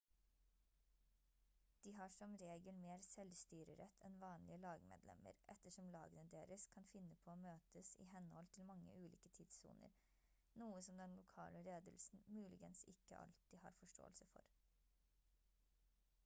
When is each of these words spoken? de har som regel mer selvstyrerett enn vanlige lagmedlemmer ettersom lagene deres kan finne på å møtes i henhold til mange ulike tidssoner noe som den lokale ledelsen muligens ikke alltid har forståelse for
de 1.83 1.91
har 1.97 2.09
som 2.13 2.31
regel 2.43 2.77
mer 2.85 3.03
selvstyrerett 3.07 3.99
enn 4.07 4.15
vanlige 4.23 4.57
lagmedlemmer 4.63 5.37
ettersom 5.55 5.91
lagene 5.97 6.23
deres 6.37 6.65
kan 6.73 6.89
finne 6.95 7.19
på 7.27 7.35
å 7.35 7.37
møtes 7.43 7.93
i 8.07 8.09
henhold 8.15 8.51
til 8.57 8.67
mange 8.71 8.97
ulike 9.05 9.33
tidssoner 9.37 9.95
noe 10.65 10.81
som 10.89 11.03
den 11.05 11.15
lokale 11.21 11.63
ledelsen 11.71 12.25
muligens 12.41 12.83
ikke 12.97 13.21
alltid 13.29 13.65
har 13.69 13.77
forståelse 13.85 14.31
for 14.35 14.51